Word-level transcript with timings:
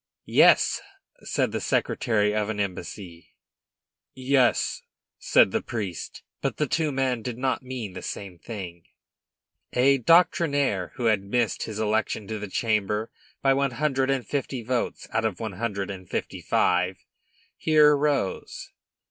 "Yes!" 0.25 0.81
said 1.21 1.51
the 1.51 1.61
secretary 1.61 2.33
of 2.33 2.49
an 2.49 2.59
embassy. 2.59 3.35
"Yes!" 4.15 4.81
said 5.19 5.51
the 5.51 5.61
priest. 5.61 6.23
But 6.41 6.57
the 6.57 6.65
two 6.65 6.91
men 6.91 7.21
did 7.21 7.37
not 7.37 7.61
mean 7.61 7.93
the 7.93 8.01
same 8.01 8.39
thing. 8.39 8.85
A 9.73 9.99
"doctrinaire," 9.99 10.91
who 10.95 11.05
had 11.05 11.21
missed 11.21 11.61
his 11.65 11.77
election 11.77 12.27
to 12.29 12.39
the 12.39 12.47
Chamber 12.47 13.11
by 13.43 13.53
one 13.53 13.69
hundred 13.77 14.09
and 14.09 14.25
fifty 14.25 14.63
votes 14.63 15.07
out 15.11 15.23
of 15.23 15.39
one 15.39 15.53
hundred 15.53 15.91
and 15.91 16.09
fifty 16.09 16.41
five, 16.41 16.97
here 17.55 17.95
rose. 17.95 18.71